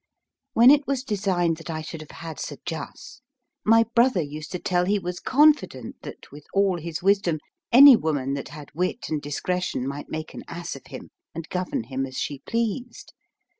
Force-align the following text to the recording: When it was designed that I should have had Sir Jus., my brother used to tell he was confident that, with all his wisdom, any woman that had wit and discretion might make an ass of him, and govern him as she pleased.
When 0.53 0.71
it 0.71 0.87
was 0.87 1.03
designed 1.03 1.57
that 1.57 1.69
I 1.69 1.83
should 1.83 2.01
have 2.01 2.09
had 2.09 2.39
Sir 2.39 2.55
Jus., 2.65 3.21
my 3.63 3.85
brother 3.93 4.19
used 4.23 4.51
to 4.53 4.57
tell 4.57 4.85
he 4.85 4.97
was 4.97 5.19
confident 5.19 5.97
that, 6.01 6.31
with 6.31 6.47
all 6.55 6.79
his 6.79 7.03
wisdom, 7.03 7.37
any 7.71 7.95
woman 7.95 8.33
that 8.33 8.47
had 8.49 8.73
wit 8.73 9.09
and 9.09 9.21
discretion 9.21 9.87
might 9.87 10.09
make 10.09 10.33
an 10.33 10.41
ass 10.47 10.75
of 10.75 10.87
him, 10.87 11.11
and 11.35 11.47
govern 11.49 11.83
him 11.83 12.07
as 12.07 12.17
she 12.17 12.39
pleased. 12.47 13.13